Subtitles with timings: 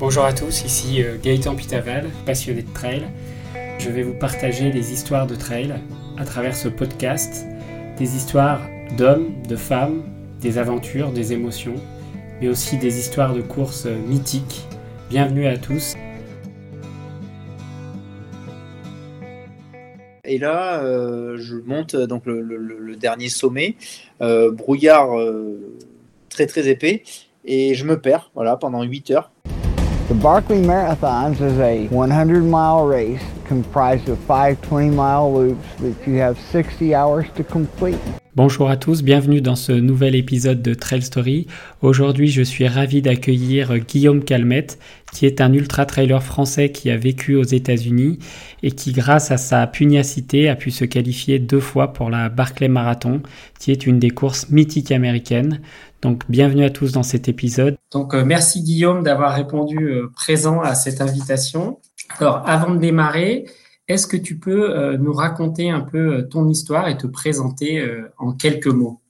[0.00, 3.02] Bonjour à tous, ici euh, Gaëtan Pitaval, passionné de trail.
[3.78, 5.74] Je vais vous partager des histoires de trail
[6.16, 7.44] à travers ce podcast,
[7.98, 8.62] des histoires
[8.96, 10.02] d'hommes, de femmes,
[10.40, 11.74] des aventures, des émotions,
[12.40, 14.64] mais aussi des histoires de courses mythiques.
[15.10, 15.94] Bienvenue à tous.
[20.24, 23.74] Et là, euh, je monte donc le, dernier sommet,
[24.22, 25.76] euh, brouillard euh,
[26.30, 27.02] très très épais,
[27.44, 29.30] et je me perds voilà, pendant 8 heures.
[30.10, 36.04] The Barkley Marathons is a 100 mile race comprised of five 20 mile loops that
[36.04, 38.00] you have 60 hours to complete.
[38.34, 41.46] Bonjour à tous, bienvenue dans ce nouvel épisode de Trail Story.
[41.82, 44.80] Aujourd'hui, je suis ravi d'accueillir Guillaume Calmette,
[45.12, 48.18] qui est un ultra-trailer français qui a vécu aux États-Unis
[48.62, 52.68] et qui, grâce à sa pugnacité, a pu se qualifier deux fois pour la Barclay
[52.68, 53.20] Marathon,
[53.58, 55.60] qui est une des courses mythiques américaines.
[56.02, 57.76] Donc, bienvenue à tous dans cet épisode.
[57.92, 61.78] Donc, euh, merci Guillaume d'avoir répondu euh, présent à cette invitation.
[62.18, 63.44] Alors, avant de démarrer,
[63.86, 68.10] est-ce que tu peux euh, nous raconter un peu ton histoire et te présenter euh,
[68.18, 69.00] en quelques mots?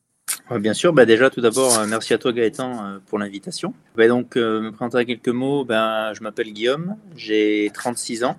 [0.51, 3.73] Euh, Bien sûr, bah déjà tout d'abord, euh, merci à toi Gaëtan euh, pour l'invitation.
[3.97, 8.37] Bah donc, euh, me présenter en quelques mots, ben, je m'appelle Guillaume, j'ai 36 ans.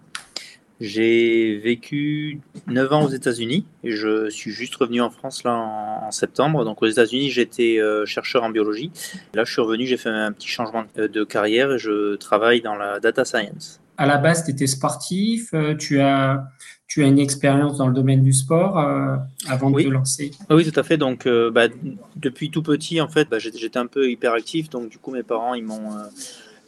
[0.81, 6.07] J'ai vécu 9 ans aux États-Unis et je suis juste revenu en France là en,
[6.07, 6.65] en septembre.
[6.65, 8.91] Donc aux États-Unis, j'étais euh, chercheur en biologie.
[9.35, 12.61] Là, je suis revenu, j'ai fait un petit changement de, de carrière et je travaille
[12.61, 13.79] dans la data science.
[13.97, 16.47] À la base, tu étais sportif, euh, tu as,
[16.87, 19.15] tu as une expérience dans le domaine du sport euh,
[19.47, 20.31] avant de te lancer.
[20.49, 20.97] Ah Oui, tout à fait.
[20.97, 21.67] Donc, euh, bah,
[22.15, 24.71] depuis tout petit, en fait, bah, j'étais un peu hyperactif.
[24.71, 25.91] Donc, du coup, mes parents, ils m'ont,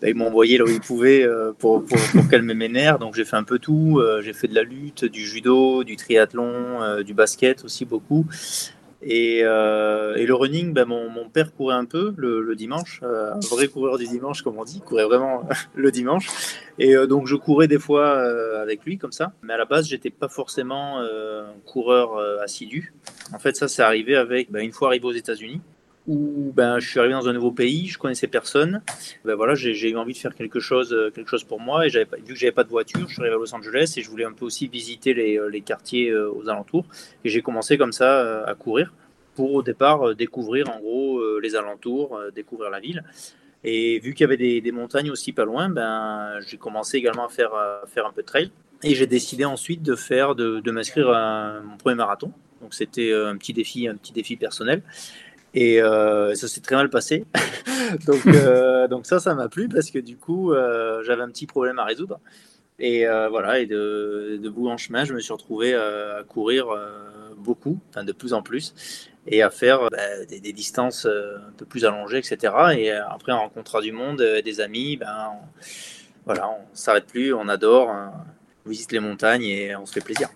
[0.10, 1.84] ils m'ont envoyé là où ils pouvaient euh, pour,
[2.30, 3.00] calmer mes nerfs.
[3.00, 4.00] Donc, j'ai fait un peu tout.
[4.00, 8.26] Euh, j'ai fait de la lutte, du judo, du triathlon, euh, du basket aussi beaucoup.
[9.02, 14.08] Et, le running, bah, mon, père courait un peu le, dimanche, un vrai coureur du
[14.08, 16.28] dimanche, comme on dit, courait vraiment le dimanche.
[16.80, 18.18] Et donc je courais des fois
[18.62, 22.94] avec lui comme ça, mais à la base j'étais pas forcément un coureur assidu.
[23.34, 25.60] En fait ça c'est arrivé avec bah, une fois arrivé aux États-Unis
[26.08, 28.82] où ben je suis arrivé dans un nouveau pays, je connaissais personne.
[29.24, 31.90] Ben voilà, j'ai eu envie de faire quelque chose, euh, quelque chose pour moi et
[31.90, 34.26] vu que j'avais pas de voiture, je suis arrivé à Los Angeles et je voulais
[34.26, 36.86] un peu aussi visiter les, euh, quartiers euh, aux alentours
[37.24, 38.94] et j'ai commencé comme ça à courir
[39.36, 43.04] pour au départ découvrir en gros les alentours, découvrir la ville.
[43.64, 47.30] Et vu qu'il y avait des, montagnes aussi pas loin, ben j'ai commencé également à
[47.30, 47.54] faire,
[47.88, 48.52] faire un peu de trail.
[48.84, 52.32] Et j'ai décidé ensuite de faire, de, m'inscrire à mon premier marathon.
[52.62, 54.84] Donc c'était un petit défi, un petit défi personnel.
[55.54, 57.26] Et euh, ça s'est très mal passé.
[58.08, 61.48] donc, euh, donc ça, ça m'a plu parce que du coup, euh, j'avais un petit
[61.48, 62.20] problème à résoudre.
[62.80, 66.24] Et euh, voilà, et de, de bout en chemin, je me suis retrouvé euh, à
[66.24, 66.90] courir euh,
[67.38, 71.86] beaucoup, enfin de plus en plus, et à faire bah, des, distances un peu plus
[71.86, 72.54] allongées, etc.
[72.78, 75.62] Et après, en rencontrant du monde, des amis, ben, on,
[76.26, 77.94] voilà, on s'arrête plus, on adore,
[78.66, 80.30] on visite les montagnes et on se fait plaisir.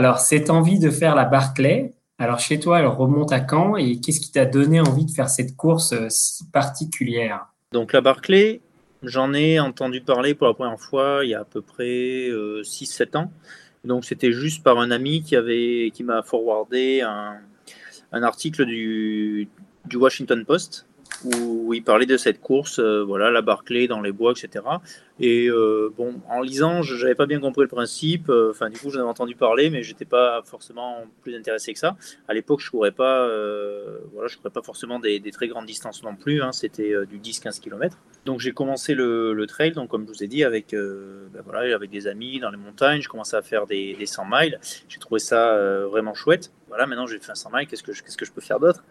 [0.00, 4.00] Alors, cette envie de faire la Barclay, alors chez toi, elle remonte à quand et
[4.00, 7.48] qu'est-ce qui t'a donné envie de faire cette course euh, si particulière?
[7.72, 8.62] Donc la Barclay,
[9.02, 12.62] j'en ai entendu parler pour la première fois il y a à peu près euh,
[12.62, 13.30] 6-7 ans.
[13.84, 17.34] Donc c'était juste par un ami qui m'a forwardé un,
[18.12, 19.50] un article du,
[19.84, 20.86] du Washington Post
[21.24, 24.64] où il parlait de cette course, euh, voilà, la Barclay dans les bois, etc.
[25.18, 28.30] Et euh, bon, en lisant, je n'avais pas bien compris le principe.
[28.30, 31.78] euh, Enfin, du coup, j'en avais entendu parler, mais j'étais pas forcément plus intéressé que
[31.78, 31.96] ça.
[32.26, 35.66] À l'époque, je courais pas, euh, voilà, je courais pas forcément des, des très grandes
[35.66, 36.40] distances non plus.
[36.42, 37.98] hein, C'était euh, du 10-15 km.
[38.24, 41.42] Donc, j'ai commencé le, le trail, donc comme je vous ai dit, avec, euh, ben
[41.44, 43.00] voilà, avec des amis dans les montagnes.
[43.02, 44.58] Je commençais à faire des, des 100 miles.
[44.88, 46.50] J'ai trouvé ça euh, vraiment chouette.
[46.68, 47.66] Voilà, maintenant j'ai fait un 100 miles.
[47.66, 48.84] Qu'est-ce que je, qu'est-ce que je peux faire d'autre?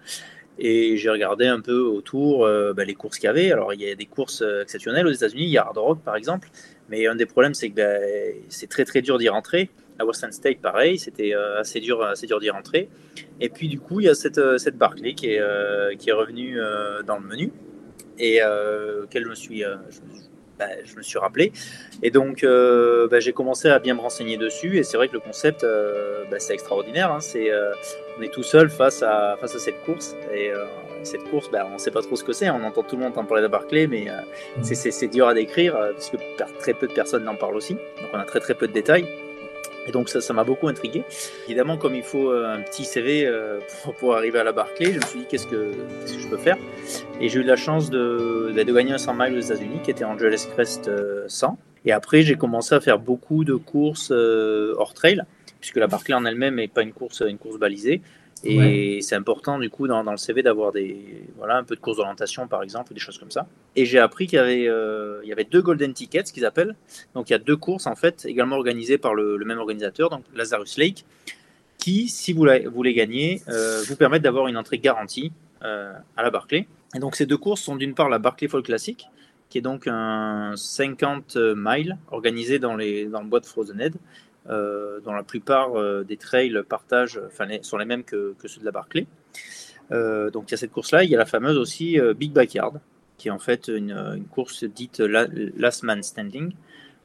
[0.60, 3.52] Et j'ai regardé un peu autour euh, bah, les courses qu'il y avait.
[3.52, 5.44] Alors, il y a des courses euh, exceptionnelles aux États-Unis.
[5.44, 6.50] Il y a Hard Rock, par exemple.
[6.90, 8.06] Mais un des problèmes, c'est que bah,
[8.50, 9.70] c'est très, très dur d'y rentrer.
[10.00, 12.90] À Western State, pareil, c'était euh, assez dur, assez dur d'y rentrer.
[13.40, 16.60] Et puis, du coup, il y a cette, cette Barclay qui est, euh, revenue
[17.06, 17.52] dans le menu
[18.18, 18.42] et
[19.04, 19.64] auquel je, me suis-
[20.60, 21.52] bah, je me suis rappelé.
[22.04, 24.78] Et donc, euh, bah, j'ai commencé à bien me renseigner dessus.
[24.78, 27.12] Et c'est vrai que le concept, euh, bah, c'est extraordinaire.
[27.12, 27.20] hein.
[27.22, 27.72] C'est, euh,
[28.18, 30.16] on est tout seul face à, face à cette course.
[30.34, 30.52] Et
[31.04, 32.50] cette course, on ne sait pas trop ce que c'est.
[32.50, 34.14] On entend tout le monde en parler de Barclay, mais euh,
[34.62, 36.18] c'est- c'est c'est dur à décrire parce que
[36.60, 37.76] très peu de personnes n'en parlent aussi.
[37.76, 39.08] Donc, on a très très peu de détails.
[39.88, 41.04] Et donc ça, ça m'a beaucoup intrigué.
[41.46, 43.60] Évidemment, comme il faut euh, un petit CV euh,
[44.00, 45.72] pour, arriver à la Barclay, je me suis dit qu'est-ce que,
[46.02, 46.58] qu'est-ce que je peux faire?
[47.20, 50.06] Et j'ai eu la chance de, de gagner un 100 miles aux États-Unis, qui était
[50.06, 50.90] Angeles Crest
[51.28, 51.58] 100.
[51.86, 55.24] Et après, j'ai commencé à faire beaucoup de courses hors trail,
[55.60, 58.02] puisque la Barclay en elle-même n'est pas une course, une course balisée.
[58.44, 61.82] Et c'est important du coup dans, dans le CV d'avoir des voilà un peu de
[61.82, 63.48] courses d'orientation par exemple, des choses comme ça.
[63.76, 66.46] Et j'ai appris qu'il y avait euh, il y avait deux golden tickets, ce qu'ils
[66.46, 66.76] appellent.
[67.16, 70.10] Donc il y a deux courses en fait également organisées par le, le même organisateur,
[70.10, 71.06] donc Lazarus Lake,
[71.78, 75.32] qui si vous, la, vous les gagnez euh, vous permettent d'avoir une entrée garantie
[75.64, 76.68] euh, à la Barclay.
[76.96, 79.06] Et donc ces deux courses sont d'une part la Barclay Fall Classic,
[79.50, 83.96] qui est donc un 50 miles organisé dans les dans le bois de Frozenhead
[84.50, 88.66] euh, dont la plupart euh, des trails partagent, enfin, sont les mêmes que, ceux de
[88.66, 89.06] la Barclay.
[89.92, 92.80] Euh, donc il y a cette course-là, il y a la fameuse aussi Big Backyard,
[93.18, 96.54] qui est en fait une, course dite Last Man Standing,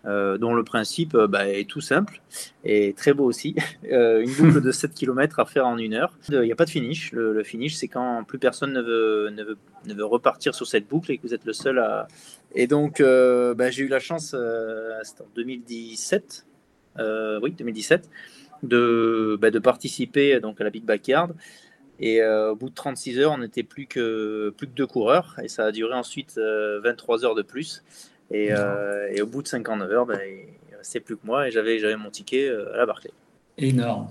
[0.04, 2.22] dont le principe bah, est tout simple
[2.64, 3.56] et très beau aussi.
[3.82, 6.16] une boucle de 7 km à faire en une heure.
[6.30, 7.12] Il n'y a pas de finish.
[7.12, 10.88] Le, finish, c'est quand plus personne ne veut, ne, veut, ne veut, repartir sur cette
[10.88, 12.08] boucle et que vous êtes le seul à.
[12.54, 16.53] Et donc, bah, j'ai eu la chance, en 2017, euh,
[16.98, 18.08] oui, 2017,
[18.62, 21.30] de, bah, de participer donc, à la Big Backyard.
[22.00, 25.36] Et euh, au bout de 36 heures, on n'était plus que, plus que deux coureurs.
[25.42, 27.82] Et ça a duré ensuite 23 euh, heures de plus.
[28.30, 32.10] Et, au bout de 59 heures, bah, il restait plus que moi et j'avais mon
[32.10, 33.10] ticket à la Barclay.
[33.58, 34.08] Énorme.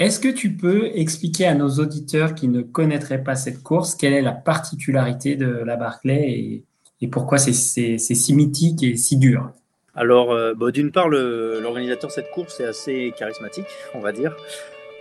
[0.00, 4.14] Est-ce que tu peux expliquer à nos auditeurs qui ne connaîtraient pas cette course quelle
[4.14, 6.64] est la particularité de la Barclay
[7.02, 9.50] et, pourquoi c'est si mythique et si dur?
[9.94, 14.34] Alors, euh, d'une part, l'organisateur de cette course est assez charismatique, on va dire.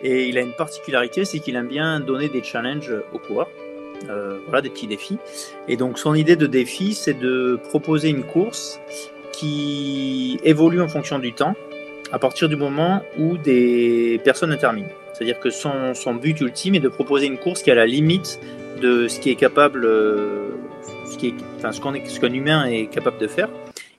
[0.02, 3.50] Et il a une particularité, c'est qu'il aime bien donner des challenges aux coureurs.
[4.10, 5.18] Euh, voilà, des petits défis.
[5.70, 8.82] Et donc, son idée de défi, c'est de proposer une course
[9.32, 11.56] qui évolue en fonction du temps
[12.12, 14.90] à partir du moment où des personnes terminent.
[15.14, 18.40] C'est-à-dire que son, but ultime est de proposer une course qui est à la limite
[18.82, 20.52] de ce qui est capable, euh,
[21.06, 23.50] ce qui est, ce qu'un humain est capable de faire.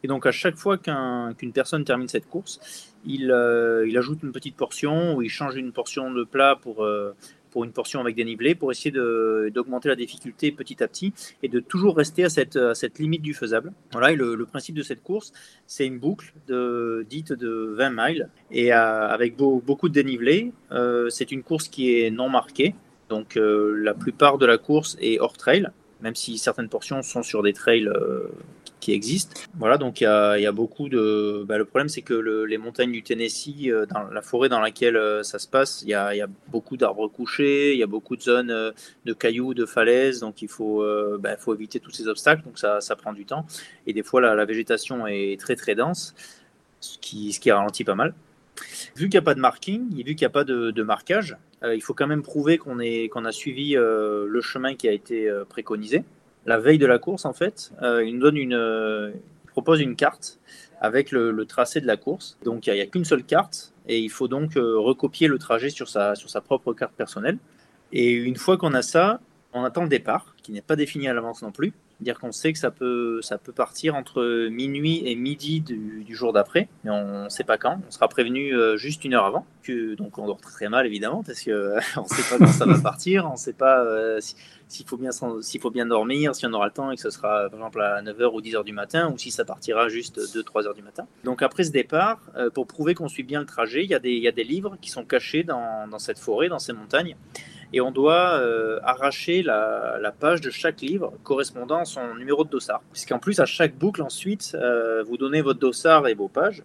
[0.02, 2.58] Et donc à chaque fois qu'une personne termine cette course,
[3.04, 6.84] il, euh, il, ajoute une petite portion ou il change une portion de plat pour,
[6.84, 7.14] euh,
[7.50, 11.12] pour une portion avec dénivelé pour essayer d'augmenter la difficulté petit à petit
[11.42, 13.72] et de toujours rester à cette, à cette limite du faisable.
[13.92, 15.32] Voilà, le, principe de cette course,
[15.66, 16.32] c'est une boucle
[17.08, 20.52] dite de 20 miles et euh, avec beaucoup de dénivelé.
[20.72, 22.74] Euh, c'est une course qui est non marquée,
[23.08, 25.68] donc euh, la plupart de la course est hors trail,
[26.00, 27.88] même si certaines portions sont sur des trails
[28.80, 29.40] qui existent.
[29.58, 31.44] Voilà, donc il y a, beaucoup de.
[31.46, 34.96] Bah, le problème, c'est que les montagnes du Tennessee, euh, dans la forêt dans laquelle
[34.96, 38.22] euh, ça se passe, il y a, beaucoup d'arbres couchés, il y a beaucoup de
[38.22, 38.72] zones euh,
[39.04, 40.84] de cailloux, de falaises, donc il faut,
[41.18, 43.46] bah, éviter tous ces obstacles, donc ça, prend du temps.
[43.86, 46.14] Et des fois, la, la végétation est très très dense,
[46.80, 48.14] ce qui, ralentit pas mal.
[48.96, 51.94] Vu qu'il n'y a pas de marking, vu qu'il a pas de, marquage, il faut
[51.94, 56.04] quand même prouver qu'on a suivi le chemin qui a été préconisé
[56.46, 59.10] la veille de la course, en fait, euh, il nous donne une, euh,
[59.46, 60.38] propose une carte
[60.80, 62.38] avec le, tracé de la course.
[62.44, 65.70] Donc il n'y a, qu'une seule carte et il faut donc euh, recopier le trajet
[65.70, 67.38] sur sa, sur sa propre carte personnelle.
[67.92, 69.20] Et une fois qu'on a ça,
[69.52, 71.72] on attend le départ, qui n'est pas défini à l'avance non plus.
[72.00, 76.32] Dire qu'on sait que ça peut, ça peut partir entre minuit et midi du, jour
[76.32, 77.78] d'après, mais on ne sait pas quand.
[77.86, 79.44] On sera prévenu juste une heure avant.
[79.62, 81.50] Que, donc on dort très mal évidemment, parce qu'on
[82.02, 83.84] ne sait pas quand ça va partir, on ne sait pas
[84.20, 84.34] si,
[84.70, 87.48] s'il faut, bien, faut bien dormir, si on aura le temps et que ce sera
[87.50, 90.74] par exemple à 9h ou 10h du matin, ou si ça partira juste 2-3 h
[90.74, 91.06] du matin.
[91.24, 93.98] Donc après ce départ, euh, pour prouver qu'on suit bien le trajet, il y, a
[93.98, 97.16] des, y a des livres qui sont cachés dans, dans, cette forêt, dans ces montagnes,
[97.72, 102.44] et on doit euh, arracher la, la, page de chaque livre correspondant à son numéro
[102.44, 102.82] de dossard.
[102.92, 106.62] Puisqu'en plus, à chaque boucle, ensuite, euh, vous donnez votre dossard et vos pages.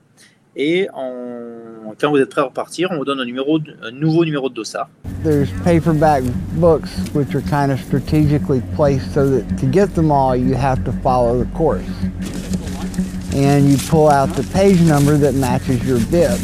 [0.56, 4.26] Et en, quand vous êtes prêt à repartir, on vous donne un, numéro, un nouveau
[4.26, 4.90] numéro de dossard.
[5.24, 10.36] There's paperback books which are kind of strategically placed so that to get them all
[10.36, 11.84] you have to follow the course.
[13.34, 16.40] And you pull out the page number that matches your bib.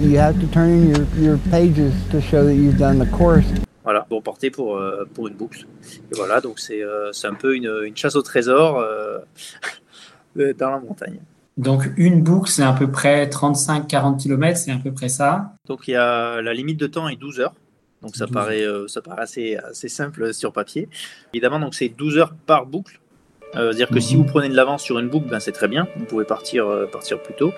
[0.00, 3.44] You have to turn in your, your pages to show that you've done the course.
[3.84, 5.66] Voilà, pour porter pour, euh, pour une boucle.
[6.12, 9.18] Et voilà, donc c'est euh, un peu une, une, chasse au trésor euh,
[10.58, 11.20] dans la montagne.
[11.56, 15.54] Donc une boucle, c'est à peu près 35-40 km, c'est à peu près ça.
[15.66, 17.54] Donc il y a la limite de temps est 12 heures.
[18.02, 20.88] Donc ça paraît, euh, ça paraît assez, assez, simple sur papier.
[21.34, 22.99] Évidemment, donc c'est 12 heures par boucle.
[23.56, 24.22] Euh, C'est-à-dire que si Mhm.
[24.22, 26.86] vous prenez de l'avance sur une boucle, ben, c'est très bien, vous pouvez partir, euh,
[26.86, 27.52] partir plus tôt.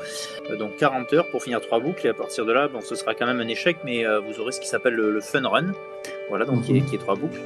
[0.51, 2.95] Euh, donc 40 heures pour finir trois boucles, et à partir de là, bon, ce
[2.95, 5.47] sera quand même un échec, mais euh, vous aurez ce qui s'appelle le, le fun
[5.47, 5.67] run,
[6.31, 6.87] voilà, donc qui, est, Mhm.
[6.87, 7.41] qui est trois boucles.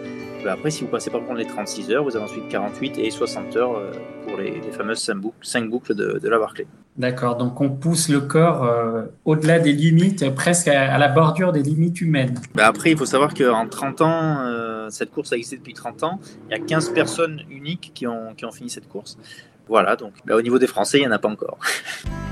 [0.44, 3.10] Ben, après, si vous passez par contre les 36 heures, vous avez ensuite 48 et
[3.10, 3.90] 60 heures euh,
[4.28, 6.66] pour les, les fameuses 5 boucles, cinq boucles de, de la Barclay.
[6.96, 11.08] D'accord, donc on pousse le corps euh, au-delà des limites, euh, presque à, à la
[11.08, 12.34] bordure des limites humaines.
[12.54, 16.02] Ben, après, il faut savoir qu'en 30 ans, euh, cette course a existé depuis 30
[16.02, 19.18] ans, il y a 15 personnes uniques qui ont, qui ont fini cette course.
[19.68, 21.58] Voilà, donc ben, au niveau des Français, il n'y en a pas encore.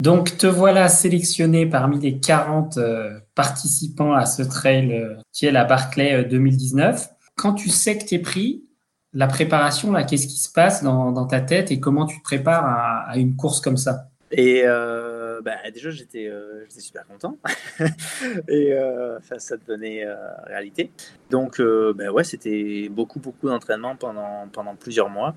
[0.00, 5.52] Donc te voilà sélectionné parmi les 40 euh, participants à ce trail euh, qui est
[5.52, 7.10] la Barclay euh, 2019.
[7.36, 8.64] Quand tu sais que tu es pris,
[9.12, 12.64] la préparation, là, qu'est-ce qui se passe dans, ta tête et comment tu te prépares
[13.08, 14.06] à, une course comme ça?
[14.30, 17.36] Et euh, bah, déjà, j'étais euh, super content.
[18.48, 20.14] et euh, ça devenait euh,
[20.46, 20.92] réalité.
[21.30, 25.34] Donc, euh, bah, ouais, c'était beaucoup, beaucoup d'entraînement pendant, pendant plusieurs mois,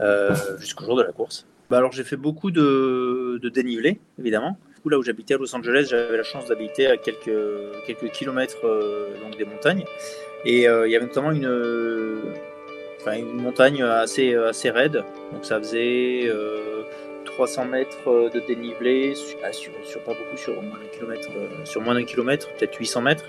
[0.00, 1.46] euh, jusqu'au jour de la course.
[1.70, 4.58] Bah, alors, j'ai fait beaucoup de, de dénivelé, évidemment.
[4.86, 7.30] Là où j'habitais à Los Angeles, j'avais la chance d'habiter à quelques,
[7.86, 9.84] quelques kilomètres euh, donc des montagnes.
[10.46, 12.22] Et euh, il y avait notamment une,
[13.06, 15.04] une montagne assez, assez raide.
[15.32, 16.22] Donc, ça faisait.
[16.26, 16.82] euh,
[17.24, 21.64] 300 mètres de dénivelé sur, ah, sur, sur pas beaucoup sur moins d'un kilomètre euh,
[21.64, 23.24] sur moins d'un kilomètre peut-être 800 mètres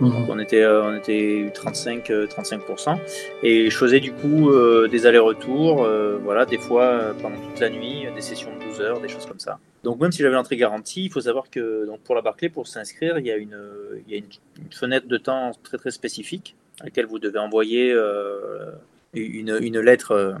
[0.00, 2.98] donc on était euh, on était 35 euh, 35%
[3.42, 5.86] et je faisais du coup euh, des allers-retours
[6.22, 9.38] voilà des fois pendant toute la nuit des sessions de 12 heures des choses comme
[9.38, 9.58] ça.
[9.84, 12.66] Donc même si j'avais l'entrée garantie il faut savoir que donc pour la Barclay pour
[12.66, 13.58] s'inscrire il y a une
[14.06, 17.92] il y a une, fenêtre de temps très très spécifique à laquelle vous devez envoyer
[19.14, 20.36] une, une lettre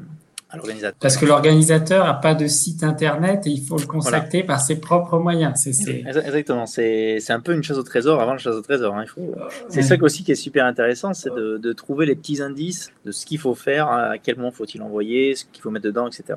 [0.48, 0.98] à l'organisateur.
[1.00, 4.76] Parce que l'organisateur n'a pas de site internet et il faut le contacter par ses
[4.80, 5.54] propres moyens.
[5.56, 6.04] C'est, c'est...
[6.06, 8.94] Exactement, c'est, c'est un peu une chasse au trésor avant la chasse au trésor.
[8.94, 9.02] Hein.
[9.04, 9.34] Il faut...
[9.68, 9.82] C'est Ouais.
[9.82, 13.26] ça aussi qui est super intéressant, c'est de, de trouver les petits indices de ce
[13.26, 16.34] qu'il faut faire, à quel moment faut-il envoyer, ce qu'il faut mettre dedans, etc.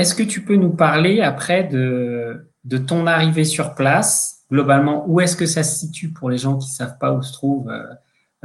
[0.00, 2.46] Est-ce que tu peux nous parler après de,
[2.86, 4.46] ton arrivée sur place?
[4.50, 7.20] Globalement, où est-ce que ça se situe pour les gens qui ne savent pas où
[7.20, 7.84] se trouve euh,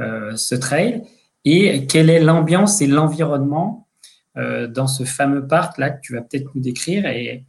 [0.02, 1.02] euh, ce trail?
[1.46, 3.88] Et quelle est l'ambiance et l'environnement
[4.36, 7.06] euh, dans ce fameux parc là que tu vas peut-être nous décrire?
[7.06, 7.46] Et,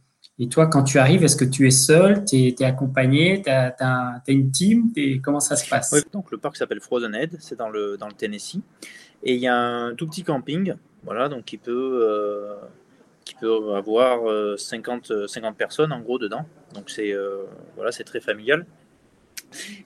[0.50, 2.24] toi, quand tu arrives, est-ce que tu es seul?
[2.24, 3.42] Tu es, accompagné?
[3.42, 4.90] Tu as, une team?
[5.22, 5.94] Comment ça se passe?
[6.14, 8.62] Donc le parc s'appelle Frozen Head, c'est dans le, Tennessee.
[9.22, 10.72] Et il y a un tout petit camping,
[11.04, 12.56] voilà, donc qui peut,
[13.28, 16.46] qui peut avoir euh, 50, 50 personnes en gros dedans.
[16.74, 17.44] Donc c'est euh,
[17.76, 18.64] voilà, c'est très familial.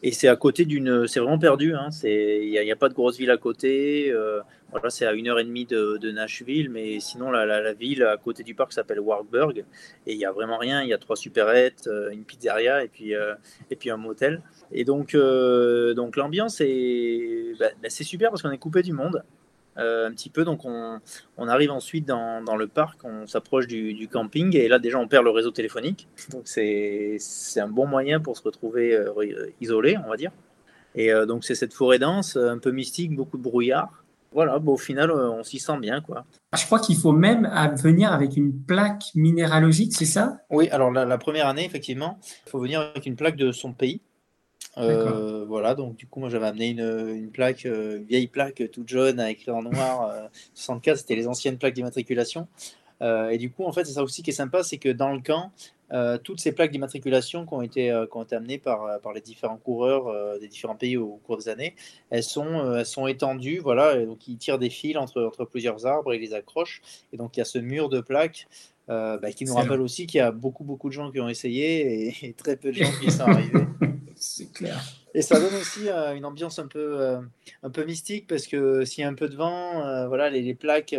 [0.02, 1.06] Et c'est à côté d'une.
[1.06, 1.74] C'est vraiment perdu.
[1.74, 1.88] Hein.
[2.04, 4.10] Il n'y a, pas de grosse ville à côté.
[4.10, 6.70] Euh, voilà, c'est à une heure et demie de, Nashville.
[6.70, 9.64] Mais sinon, la, la, ville à côté du parc s'appelle Wartburg.
[10.06, 10.82] Et il n'y a vraiment rien.
[10.82, 13.34] Il y a trois supérettes, euh, une pizzeria et puis, euh,
[13.70, 14.42] et puis un motel.
[14.72, 18.92] Et donc, euh, donc l'ambiance, est, bah, bah, c'est super parce qu'on est coupé du
[18.92, 19.22] monde.
[19.78, 20.44] Euh, un petit peu.
[20.44, 21.00] Donc, on,
[21.38, 24.98] on arrive ensuite dans, dans, le parc, on s'approche du, du, camping et là, déjà,
[24.98, 26.08] on perd le réseau téléphonique.
[26.30, 27.18] Donc, c'est
[27.56, 30.30] un bon moyen pour se retrouver euh, isolé, on va dire.
[30.94, 34.04] Et euh, donc, c'est cette forêt dense, un peu mystique, beaucoup de brouillard.
[34.34, 36.24] Voilà, bon, au final, euh, on s'y sent bien, quoi.
[36.54, 37.50] Je crois qu'il faut même
[37.82, 40.38] venir avec une plaque minéralogique, c'est ça?
[40.50, 43.72] Oui, alors la, la, première année, effectivement, il faut venir avec une plaque de son
[43.72, 44.00] pays.
[44.78, 48.62] Euh, voilà, donc du coup, moi j'avais amené une, une plaque, euh, une vieille plaque
[48.72, 50.10] toute jaune à écrire en noir.
[50.10, 52.48] Euh, 64, c'était les anciennes plaques d'immatriculation.
[53.02, 55.12] Euh, et du coup, en fait, c'est ça aussi qui est sympa, c'est que dans
[55.12, 55.50] le camp,
[56.24, 59.58] toutes ces plaques d'immatriculation qui ont été, qui ont été amenées par, par les différents
[59.58, 61.74] coureurs des différents pays au cours des années,
[62.08, 65.84] elles sont, elles sont étendues, voilà, et donc ils tirent des fils entre, entre plusieurs
[65.84, 66.80] arbres et les accrochent.
[67.12, 68.48] Et donc il y a ce mur de plaques
[68.88, 69.84] bah, qui nous rappelle long.
[69.84, 72.70] aussi qu'il y a beaucoup, beaucoup de gens qui ont essayé et, et très peu
[72.70, 73.66] de gens qui sont arrivés.
[74.22, 74.80] C'est clair.
[75.14, 77.20] Et ça donne aussi euh, une ambiance un peu, euh,
[77.64, 80.42] un peu mystique parce que s'il y a un peu de vent, euh, voilà, les,
[80.42, 80.94] les plaques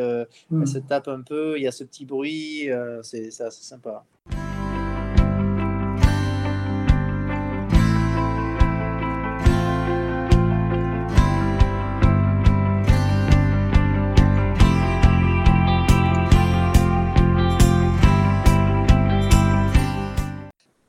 [0.50, 0.65] mm.
[0.65, 2.68] se tapent un peu, il y a ce petit bruit,
[3.01, 4.03] c'est assez sympa.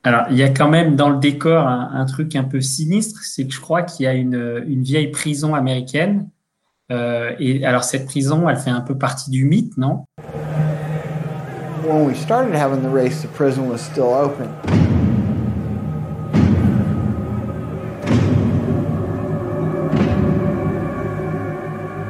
[0.07, 3.21] Alors, il y a quand même dans le décor un, un truc un peu sinistre,
[3.23, 6.29] c'est que je crois qu'il y a une, vieille prison américaine
[6.93, 10.05] Euh, et alors cette prison, elle fait un peu partie du mythe, non?
[11.83, 14.49] When we started having the race, the prison was still open.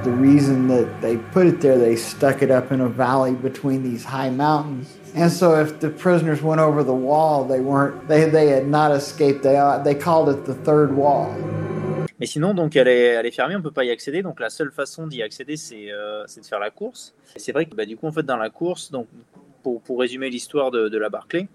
[0.03, 3.85] The reason that they put it there, they stuck it up in a valley between
[3.85, 5.04] these high mountains.
[5.17, 8.91] And so if the prisoners went over the wall, they weren't they, they had not
[8.91, 9.43] escaped.
[9.43, 11.33] They they called it the third wall.
[12.21, 14.23] Mais sinon, donc, elle est, elle est fermée, on peut pas y accéder.
[14.23, 17.15] Donc, la seule façon d'y accéder, c'est euh, de faire la course.
[17.37, 19.09] C'est vrai que bah, du coup, en fait, dans la course, donc,
[19.63, 21.49] pour, pour résumer l'histoire de, de, la Barclay,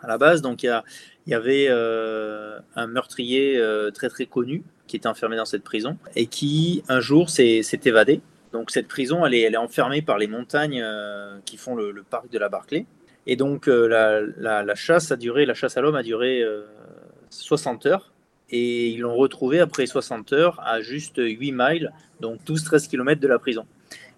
[0.00, 0.82] à la base, donc, il
[1.26, 5.62] y, y, avait euh, un meurtrier euh, très très connu qui était enfermé dans cette
[5.62, 8.22] prison et qui, un jour, s'est évadé.
[8.52, 12.38] Donc, cette prison, elle est, enfermée par les montagnes euh, qui font le, parc de
[12.38, 12.86] la Barclay.
[13.26, 16.42] Et donc, euh, la, chasse a duré, la chasse à l'homme a duré
[17.30, 18.12] 60 heures
[18.50, 23.28] et ils l'ont retrouvé après 60 heures à juste 8 miles, donc 12-13 km de
[23.28, 23.66] la prison.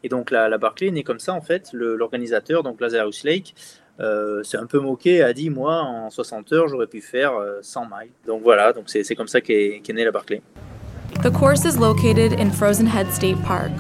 [0.04, 1.70] Et donc la, la Barclay est née comme ça en fait.
[1.72, 3.54] L'organisateur, donc Lazarus Lake,
[4.00, 7.84] euh, s'est un peu moqué, a dit moi en 60 heures j'aurais pu faire 100
[7.84, 8.10] miles.
[8.26, 10.42] Donc voilà, donc c'est comme ça qu'est qu née la Barclay.
[11.22, 13.70] The course is located in Frozen Head State Park,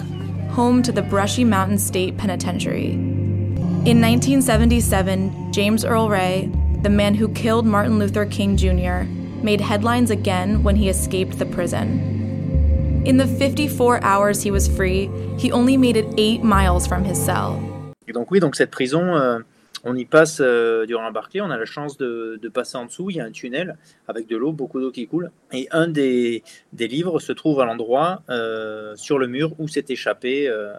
[0.52, 2.92] home to the Brushy Mountain State Penitentiary.
[2.92, 6.50] In 1977, James Earl Ray,
[6.82, 9.04] the man who killed Martin Luther King Jr.,
[9.42, 13.02] made headlines again when he escaped the prison.
[13.06, 17.18] In the 54 hours he was free, he only made it 8 miles from his
[17.18, 17.58] cell.
[18.06, 19.40] Et donc oui, donc cette prison, euh,
[19.84, 23.16] on y passe euh, durant Barclay, on a la chance de, passer en dessous, il
[23.16, 23.76] y a un tunnel
[24.08, 28.22] avec de l'eau, beaucoup d'eau qui coule, et un des, livres se trouve à l'endroit
[28.28, 30.74] euh, sur le mur où s'est échappé euh,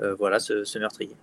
[0.00, 1.16] euh, voilà, ce meurtrier.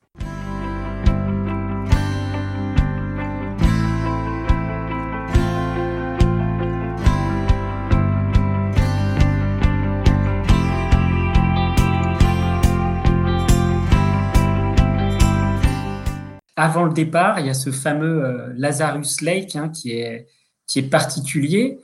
[16.59, 20.27] Avant le départ, il y a ce fameux euh, Lazarus Lake hein, qui, est,
[20.67, 21.79] qui est particulier.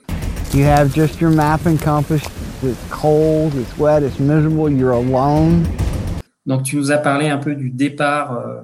[0.54, 2.22] You have just your map and compass.
[2.62, 5.66] It's cold, it's wet, it's miserable, you're alone.
[6.44, 8.60] Donc tu nous as parlé un peu du départ euh,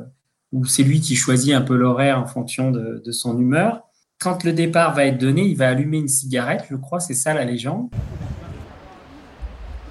[0.53, 3.83] où c'est lui qui choisit un peu l'horaire en fonction de, de, son humeur.
[4.21, 7.33] Quand le départ va être donné, il va allumer une cigarette, je crois, c'est ça
[7.33, 7.89] la légende.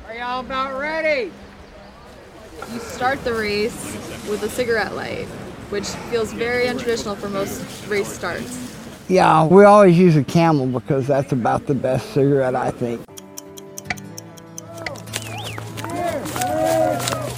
[0.07, 1.31] Are y'all about ready?
[2.71, 3.97] You start the race
[4.29, 5.27] with a cigarette light.
[5.71, 8.77] Which feels very untraditional for most race starts.
[9.07, 13.01] Yeah, we always use a camel because that's about the best cigarette, I think.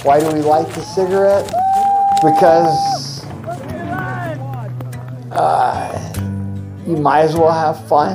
[0.04, 1.46] Why do we light the cigarette?
[2.22, 3.24] Because
[5.32, 6.12] uh,
[6.86, 8.14] you might as well have fun.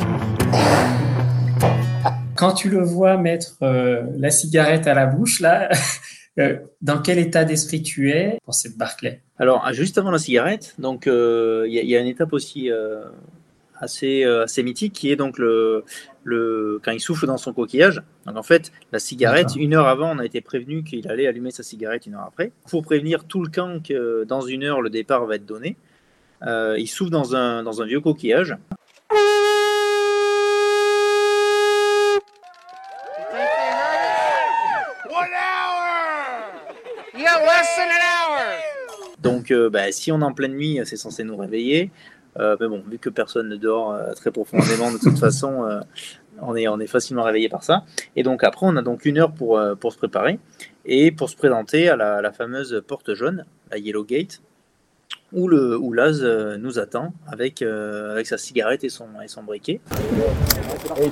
[2.36, 5.70] Quand tu le vois mettre euh, la cigarette à la bouche, là,
[6.82, 9.21] dans quel état d'esprit tu es pour cette Barclay?
[9.38, 13.04] Alors, juste avant la cigarette, donc il euh, y, y, a une étape aussi euh,
[13.75, 15.84] assez, euh, assez mythique qui est donc le,
[16.23, 18.02] le, quand il souffle dans son coquillage.
[18.25, 21.52] Donc en fait, la cigarette, une heure avant, on a été prévenu qu'il allait allumer
[21.52, 22.52] sa cigarette une heure après.
[22.69, 25.78] Pour prévenir tout le camp que dans une heure, le départ va être donné,
[26.45, 28.56] il souffle dans un, dans un vieux coquillage.
[39.22, 41.92] Donc, euh, bah, si on est en pleine nuit, c'est censé nous réveiller.
[42.40, 45.82] Euh, mais bon, vu que personne ne dort euh, très profondément, de toute façon,
[46.42, 47.84] on, est, on est facilement réveillé par ça.
[48.16, 50.40] Et donc, après, on a donc une heure pour, pour se préparer
[50.86, 54.42] et pour se présenter à la, fameuse porte jaune, la Yellow Gate,
[55.32, 59.82] où, le, où Laz nous attend avec, avec sa cigarette et son, et son briquet.
[60.98, 61.10] Et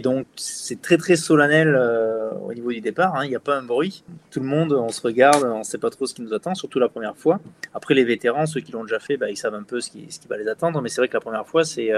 [0.00, 3.12] donc, c'est très très solennel euh, au niveau du départ.
[3.16, 4.04] Il hein, n'y a pas un bruit.
[4.30, 6.54] Tout le monde, on se regarde, on ne sait pas trop ce qui nous attend,
[6.54, 7.40] surtout la première fois.
[7.74, 10.08] Après, les vétérans, ceux qui l'ont déjà fait, bah, ils savent un peu ce qui,
[10.28, 10.80] va les attendre.
[10.80, 11.90] Mais c'est vrai que la première fois, c'est.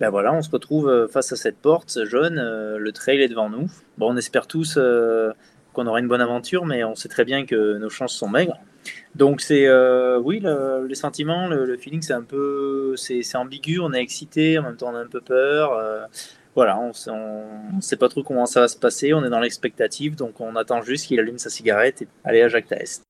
[0.00, 3.48] Ben voilà, on se retrouve euh, face à cette porte jaune, le trail est devant
[3.48, 3.70] nous.
[3.96, 4.76] Bon, on espère tous
[5.72, 8.58] qu'on aura une bonne aventure, mais on sait très bien que nos chances sont maigres.
[9.14, 9.68] Donc c'est
[10.18, 13.78] oui, le, les sentiments, le, le feeling, c'est un peu, c'est ambigu.
[13.78, 16.08] On est excité, en même temps on a un peu peur
[16.54, 16.92] voilà, on
[17.76, 20.54] ne sait pas trop comment ça va se passer, on est dans l'expectative, donc on
[20.56, 23.04] attend juste qu'il allume sa cigarette et aller à Jacques Taest.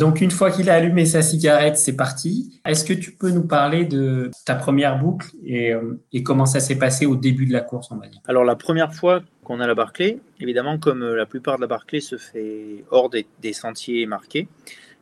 [0.00, 2.58] Donc une fois qu'il a allumé sa cigarette, c'est parti.
[2.64, 6.78] Est-ce que tu peux nous parler de ta première boucle et, euh, comment ça s'est
[6.78, 8.18] passé au début de la course, on va dire?
[8.26, 11.66] Alors la première fois qu'on a la Barclay, évidemment comme euh, la plupart de la
[11.66, 14.48] Barclay se fait hors des, sentiers marqués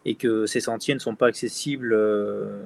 [0.04, 2.64] et que ces sentiers ne sont pas accessibles euh,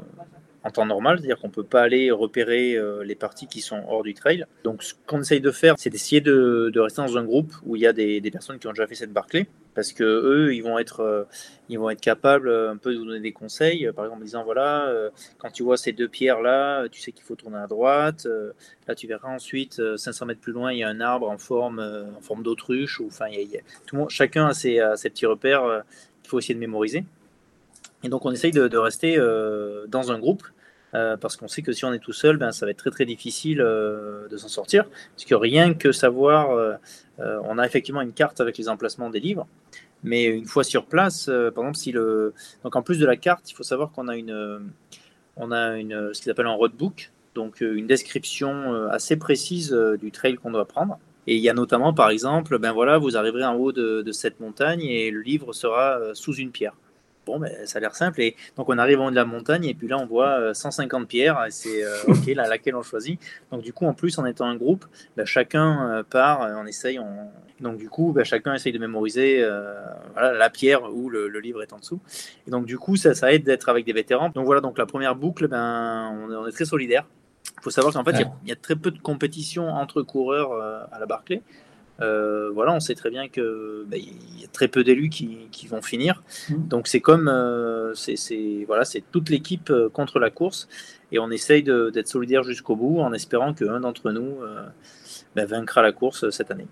[0.64, 4.04] en temps normal, c'est-à-dire qu'on ne peut pas aller repérer les parties qui sont hors
[4.04, 4.46] du trail.
[4.64, 7.82] Donc ce qu'on essaye de faire, c'est d'essayer de, rester dans un groupe où il
[7.82, 10.78] y a des, personnes qui ont déjà fait cette Barclay, parce que eux, ils vont
[10.78, 11.24] être, euh,
[11.68, 14.24] ils vont être capables euh, un peu de vous donner des conseils, par exemple en
[14.24, 14.92] disant voilà,
[15.38, 18.26] quand tu vois ces deux pierres là, tu sais qu'il faut tourner à droite.
[18.86, 21.80] là, tu verras ensuite 500 mètres plus loin, il y a un arbre en forme,
[22.16, 23.00] en forme d'autruche.
[23.00, 23.26] Ou enfin,
[23.86, 25.82] tout le monde, chacun a ses, petits repères
[26.22, 27.04] qu'il faut essayer de mémoriser.
[28.04, 30.42] Et donc on essaye de, rester euh, dans un groupe
[30.94, 32.90] euh, parce qu'on sait que si on est tout seul, ben, ça va être très
[32.90, 34.84] très difficile euh, de s'en sortir.
[35.16, 36.78] Parce que rien que savoir,
[37.18, 39.46] on a effectivement une carte avec les emplacements des livres,
[40.02, 43.50] mais une fois sur place, par exemple, si le, donc en plus de la carte,
[43.50, 44.70] il faut savoir qu'on a une,
[45.36, 50.34] on a une, ce qu'ils appellent un roadbook, donc une description assez précise du trail
[50.36, 50.98] qu'on doit prendre.
[51.28, 54.40] Et il y a notamment, par exemple, ben voilà, vous arriverez en haut de cette
[54.40, 56.74] montagne et le livre sera sous une pierre.
[57.24, 58.20] Bon, ben, ça a l'air simple.
[58.20, 61.02] Et donc, on arrive en haut de la montagne et puis là, on voit 150
[61.02, 61.44] euh, pierres.
[61.46, 63.20] Et c'est euh, OK, là, laquelle on choisit.
[63.50, 64.84] Donc, du coup, en plus, en étant un groupe,
[65.16, 66.98] ben, chacun euh, part, on essaye.
[66.98, 67.30] On...
[67.60, 69.46] Donc, du coup, ben, chacun essaye de mémoriser
[70.14, 72.00] voilà, la pierre où le, livre est en dessous.
[72.46, 74.30] Et donc, du coup, ça, ça aide d'être avec des vétérans.
[74.30, 77.06] Donc, voilà, donc la première boucle, ben, on, est très solidaire.
[77.58, 80.52] Il faut savoir qu'en fait, il y, a très peu de compétition entre coureurs
[80.90, 81.42] à la Barclay.
[82.00, 85.82] Euh, voilà, on sait très bien que bah, y a très peu d'élus qui, vont
[85.82, 86.22] finir.
[86.48, 86.68] Mmh.
[86.68, 90.68] Donc c'est comme euh, c'est voilà, c'est toute l'équipe euh, contre la course
[91.12, 94.38] et on essaye d'être solidaire jusqu'au bout en espérant qu'un d'entre nous
[95.36, 96.66] bah, vaincra la course cette année.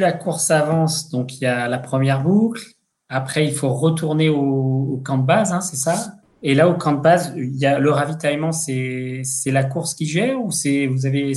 [0.00, 2.62] La course avance, donc il y a la première boucle.
[3.08, 6.12] Après, il faut retourner au, camp de base, hein, c'est ça?
[6.42, 10.06] Et là, au camp de base, il y a le ravitaillement, c'est la course qui
[10.06, 11.32] gère ou c'est vous avez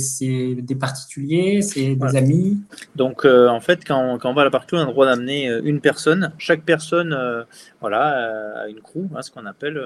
[0.62, 2.58] des particuliers, c'est des amis?
[2.94, 5.06] Donc, euh, en fait, quand, quand, on va à la partie, on a le droit
[5.06, 6.32] d'amener euh, une personne.
[6.38, 7.42] Chaque personne, euh,
[7.80, 9.80] voilà, a une crew, hein, ce qu'on appelle.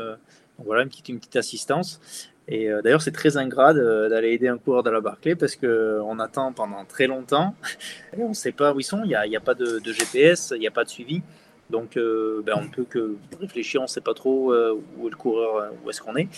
[0.63, 2.01] voilà, une petite, une petite assistance.
[2.49, 6.19] Et euh, d'ailleurs, c'est très ingrat d'aller aider un coureur de la Barclay parce qu'on
[6.19, 7.55] attend pendant très longtemps
[8.17, 9.03] et on ne sait pas où ils sont.
[9.05, 11.23] Il n'y a, a, pas de, GPS, il n'y a pas de suivi.
[11.69, 15.09] Donc, euh, ben, on ne peut que réfléchir, on ne sait pas trop euh, où
[15.09, 16.29] est le coureur, où est-ce qu'on est.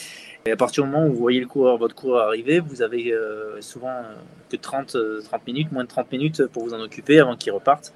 [0.47, 3.15] Et à partir du moment où vous voyez le coureur, votre coureur arriver, vous avez
[3.61, 4.03] souvent
[4.49, 7.93] que 30, 30 minutes, moins de 30 minutes pour vous en occuper avant qu'il reparte.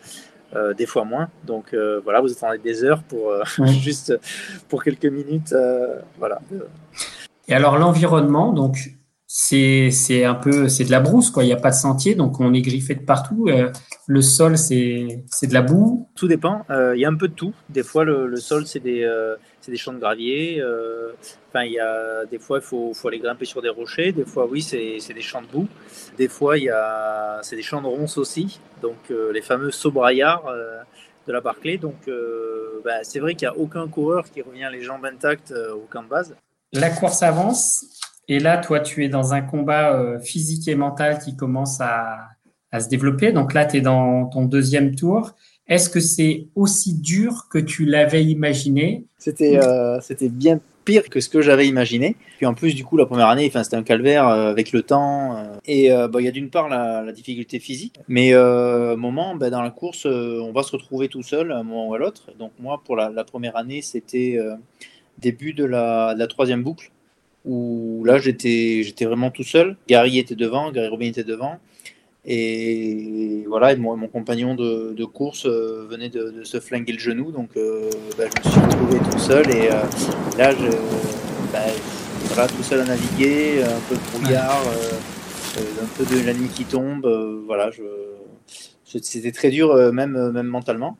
[0.77, 1.31] des fois moins.
[1.45, 3.33] Donc voilà, vous attendez des heures pour
[3.81, 4.13] juste
[4.69, 5.55] pour quelques minutes.
[6.19, 6.43] voilà.
[7.49, 8.93] Et alors l'environnement, donc
[9.35, 11.43] c'est c'est un peu c'est de la brousse quoi.
[11.43, 13.47] Il n'y a pas de sentier, donc on est griffé de partout.
[13.49, 13.71] Euh,
[14.07, 16.07] le sol c'est c'est de la boue.
[16.15, 16.67] Tout dépend.
[16.69, 17.55] Euh, il y a un peu de tout.
[17.71, 20.63] Des fois le, le sol c'est des euh, c'est des champs de gravier.
[21.49, 24.13] Enfin il y a des fois il faut faut aller grimper sur des rochers.
[24.13, 25.69] Des fois oui c'est c'est des champs de boue.
[26.19, 28.61] Des fois il y a c'est des champs de ronces aussi.
[28.83, 30.45] Donc les fameux sobraillards
[31.27, 31.79] de la Barclay.
[31.79, 32.09] Donc
[32.85, 36.03] bah, c'est vrai qu'il n'y a aucun coureur qui revient les jambes intactes au camp
[36.03, 36.37] de base
[36.73, 37.87] la course avance.
[38.29, 42.29] Et là, toi, tu es dans un combat euh, physique et mental qui commence à,
[42.81, 43.33] se développer.
[43.33, 45.33] Donc là, tu es dans ton deuxième tour.
[45.67, 49.05] Est-ce que c'est aussi dur que tu l'avais imaginé?
[49.19, 49.99] C'était euh,
[50.31, 52.17] bien pire que ce que j'avais imaginé.
[52.39, 55.37] Puis en plus, du coup, la première année, c'était un calvaire euh, avec le temps.
[55.67, 59.63] et bah, il y a d'une part la, difficulté physique, mais un moment, bah, dans
[59.63, 62.33] la course, on va se retrouver tout seul à un moment ou à l'autre.
[62.39, 64.39] Donc moi, pour la première année, c'était
[65.23, 66.91] début de la, troisième boucle,
[67.45, 69.77] où là j'étais j'étais vraiment tout seul.
[69.89, 71.59] Gary était devant, Gary Robin était devant.
[72.25, 77.33] Et voilà, et mon, mon compagnon de, course euh, venait de, se flinguer le genou,
[77.33, 79.51] donc euh, bah, je me suis retrouvé tout seul.
[79.51, 79.83] Et euh,
[80.39, 80.71] là, je,
[81.53, 81.59] bah,
[82.29, 84.63] voilà, tout seul à naviguer, un peu de brouillard,
[85.59, 87.07] un peu de la nuit qui tombe.
[87.47, 87.83] voilà, je,
[88.85, 90.99] c'était très dur, même, même mentalement.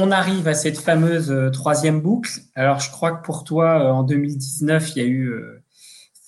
[0.00, 2.30] On arrive à cette fameuse euh, troisième boucle.
[2.54, 5.62] Alors, je crois que pour toi, euh, en 2019, il y a eu, euh,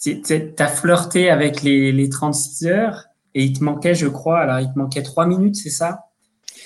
[0.02, 3.04] tu as flirté avec les, 36 heures
[3.34, 6.06] et il te manquait, je crois, alors il te manquait trois minutes, c'est ça,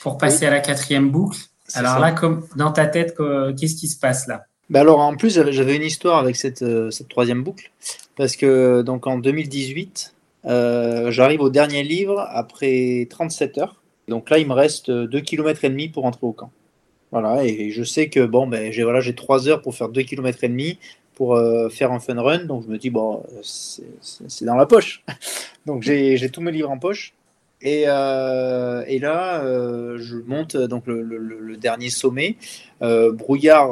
[0.00, 1.38] pour passer à la quatrième boucle.
[1.74, 3.16] Alors là, comme dans ta tête,
[3.58, 4.44] qu'est-ce qui se passe là?
[4.68, 7.70] Bah alors en plus j'avais une histoire avec cette, cette, troisième boucle.
[8.16, 10.14] Parce que donc en 2018
[10.46, 13.82] euh, j'arrive au dernier livre après 37 heures.
[14.08, 16.50] Donc là il me reste 2 km et demi pour entrer au camp
[17.18, 20.02] voilà et je sais que bon ben j'ai voilà j'ai 3 heures pour faire 2
[20.02, 20.78] km et demi
[21.14, 25.02] pour euh, faire un fun run donc je me dis bon c'est dans la poche.
[25.66, 27.12] Donc j'ai tous mes livres en poche.
[27.62, 32.36] Et, euh, et là, euh, je monte donc le, le, le dernier sommet,
[32.80, 33.70] brouillard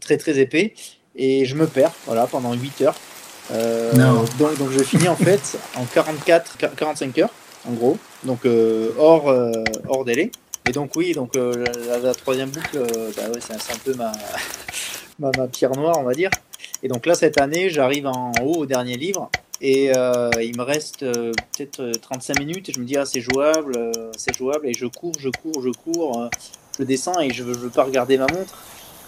[0.00, 0.74] très très épais.
[1.14, 2.96] Et je me perds voilà, pendant 8 heures.
[3.94, 7.32] Donc, donc, je finis en fait en 44, 45 heures
[7.66, 8.40] en gros, donc
[8.98, 9.32] hors,
[9.88, 10.30] hors délai.
[10.68, 12.78] Et donc oui, donc la, la, troisième boucle,
[13.16, 13.94] bah ouais, c'est un peu
[15.18, 16.30] ma, pierre noire, on va dire.
[16.82, 19.30] Et donc là, cette année, j'arrive en haut au dernier livre.
[19.60, 24.36] Et il me reste peut-être 35 minutes et je me dis ah c'est jouable, c'est
[24.36, 26.28] jouable et je cours, je cours, je cours,
[26.78, 28.54] je descends et je veux, je veux pas regarder ma montre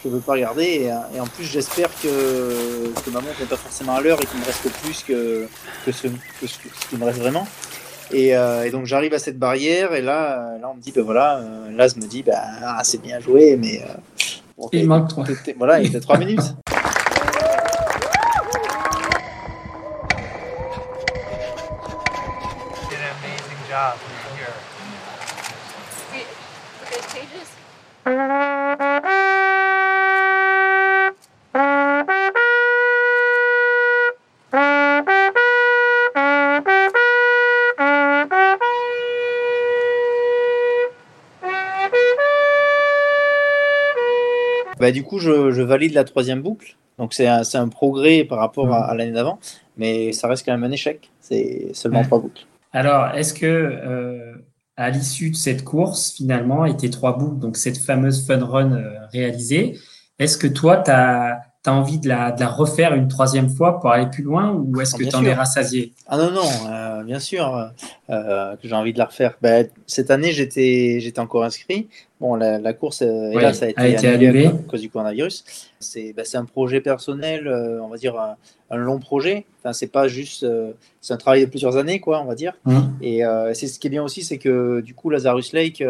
[0.05, 0.91] je veux pas regarder.
[1.15, 4.45] Et, en plus, j'espère que, ma montre n'est pas forcément à l'heure et qu'il me
[4.45, 5.47] reste plus que,
[5.85, 7.47] que, ce, que ce, qui me reste vraiment.
[8.13, 11.05] Et, euh, et donc j'arrive à cette barrière et là, là on me dit, ben
[11.05, 13.95] voilà, euh, Laz me dit, ben ah, c'est bien joué, mais euh,
[14.57, 15.25] bon, il manque trois.
[15.57, 16.41] Voilà, il était trois minutes.
[44.89, 46.79] Bah, du coup, je, valide la troisième boucle.
[46.99, 49.39] Donc, c'est un, un, progrès par rapport à, l'année d'avant,
[49.77, 51.11] mais ça reste quand même un échec.
[51.21, 52.47] C'est seulement trois boucles.
[52.73, 54.33] Alors, est-ce que euh,
[54.79, 58.73] à l'issue de cette course, finalement, et tes trois boucles, donc cette fameuse fun run
[58.73, 59.79] euh, réalisée,
[60.19, 63.49] est-ce que toi, tu as tu as envie de la, de la, refaire une troisième
[63.49, 65.93] fois pour aller plus loin ou est-ce ah, que tu en es rassasié?
[66.07, 67.73] Ah non, non, euh, bien sûr
[68.11, 69.37] euh, que j'ai envie de la refaire.
[69.43, 71.89] Ben, cette année, j'étais, j'étais encore inscrit.
[72.21, 75.45] Bon, la, la course, euh, hélas, a été, annulée à cause du coronavirus.
[75.81, 77.49] C'est, ben, c'est un projet personnel,
[77.83, 78.37] on va dire un,
[78.71, 79.45] un, long projet.
[79.59, 80.47] Enfin, c'est pas juste,
[81.01, 82.55] c'est un travail de plusieurs années, quoi, on va dire.
[82.67, 82.81] Mmh.
[83.03, 83.23] Et
[83.55, 85.83] c'est ce qui est bien aussi, c'est que du coup, Lazarus Lake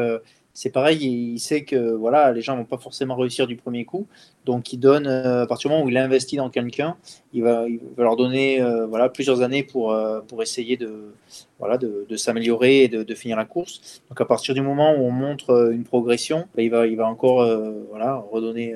[0.59, 0.99] c'est pareil,
[1.35, 4.09] il sait que voilà, les gens vont pas forcément réussir du premier coup,
[4.45, 6.97] donc il donne euh, à partir du moment où il investit dans quelqu'un,
[7.33, 7.65] il va,
[7.97, 11.15] leur donner euh, voilà plusieurs années pour euh, pour essayer de
[11.61, 14.03] voilà de, s'améliorer et de, finir la course.
[14.09, 17.07] Donc à partir du moment où on montre une progression, ben, il va il va
[17.07, 17.47] encore
[17.89, 18.75] voilà redonner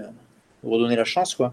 [0.62, 1.52] redonner la chance quoi.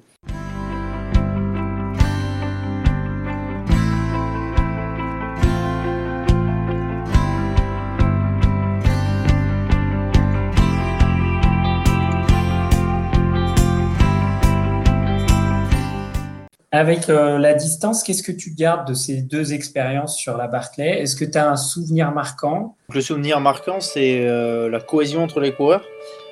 [16.71, 21.01] Avec euh, la distance, qu'est-ce que tu gardes de ces deux expériences sur la Barclay?
[21.01, 22.75] Est-ce que tu as un souvenir marquant?
[22.93, 25.83] Le souvenir marquant, c'est euh, la cohésion entre les coureurs.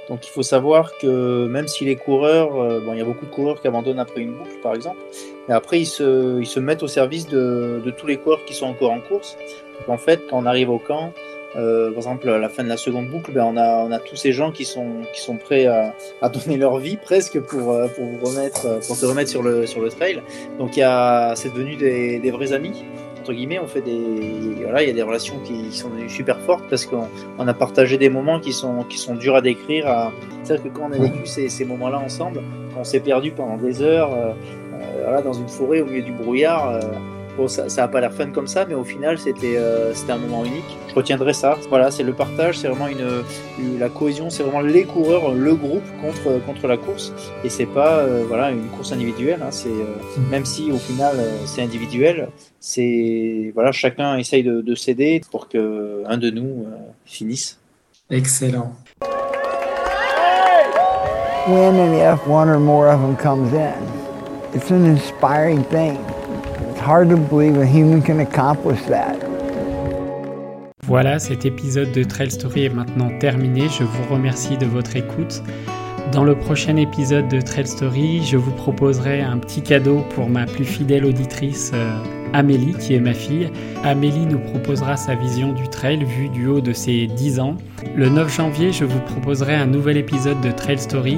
[0.09, 3.25] Donc il faut savoir que même si les coureurs, euh, bon, il y a beaucoup
[3.25, 4.99] de coureurs qui abandonnent après une boucle par exemple,
[5.47, 8.53] mais après ils se, ils se mettent au service de, de tous les coureurs qui
[8.53, 9.35] sont encore en course.
[9.87, 11.13] En fait, quand on arrive au camp,
[11.57, 14.31] euh, par exemple, à la fin de la seconde boucle, ben, on, a, tous ces
[14.31, 15.03] gens qui sont,
[15.43, 19.65] prêts à, donner leur vie presque pour, euh, vous remettre, euh, se remettre sur le,
[19.89, 20.21] trail.
[20.59, 22.83] Donc, c'est devenu des, vrais amis.
[23.27, 26.85] Guillemets, on fait des, il y a des relations qui sont devenues super fortes parce
[26.85, 28.85] qu'on on a partagé des moments qui sont,
[29.19, 30.13] durs à décrire.
[30.43, 32.41] C'est-à-dire que quand on a vécu ces, moments-là ensemble,
[32.79, 34.11] on s'est perdu pendant des heures,
[35.25, 36.79] dans une forêt au milieu du brouillard
[37.47, 40.17] ça, ça a pas l'air fun comme ça, mais au final, c'était euh, c'était un
[40.17, 40.77] moment unique.
[40.89, 41.57] Je retiendrai ça.
[41.69, 45.83] Voilà, c'est le partage, c'est vraiment une, la cohésion, c'est vraiment les coureurs, le groupe
[46.01, 47.13] contre contre la course.
[47.43, 49.41] Et c'est pas euh, voilà une course individuelle.
[49.43, 49.97] Hein, c'est euh,
[50.31, 56.03] même si au final c'est individuel, c'est voilà chacun essaye de, de s'aider pour que
[56.07, 56.65] un de nous
[57.05, 57.59] finisse.
[58.09, 58.73] Excellent.
[61.47, 63.71] When any F1 or more of them comes in,
[64.53, 65.97] it's an inspiring thing.
[66.87, 69.17] Hard to believe a human can accomplish that.
[70.85, 73.67] Voilà, cet épisode de Trail Story est maintenant terminé.
[73.67, 75.43] Je vous remercie de votre écoute.
[76.13, 80.45] Dans le prochain épisode de Trail Story, je vous proposerai un petit cadeau pour ma
[80.45, 81.91] plus fidèle auditrice euh,
[82.31, 83.49] Amélie, qui est ma fille.
[83.83, 87.57] Amélie nous proposera sa vision du trail vue du haut de ses 10 ans.
[87.97, 91.17] Le 9 janvier, je vous proposerai un nouvel épisode de Trail Story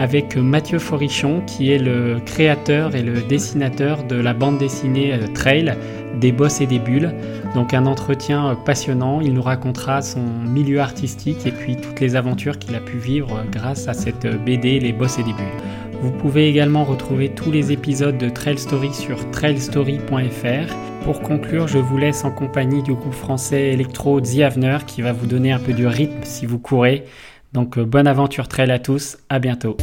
[0.00, 5.26] avec Mathieu Forichon, qui est le créateur et le dessinateur de la bande dessinée euh,
[5.34, 5.76] Trail,
[6.18, 7.14] des bosses et des bulles.
[7.54, 12.16] Donc un entretien euh, passionnant, il nous racontera son milieu artistique et puis toutes les
[12.16, 15.60] aventures qu'il a pu vivre euh, grâce à cette BD, les bosses et des bulles.
[16.00, 20.74] Vous pouvez également retrouver tous les épisodes de Trail Story sur trailstory.fr.
[21.04, 25.12] Pour conclure, je vous laisse en compagnie du groupe français Electro The Avener qui va
[25.12, 27.04] vous donner un peu de rythme si vous courez.
[27.52, 29.76] Donc bonne aventure trail à tous, à bientôt.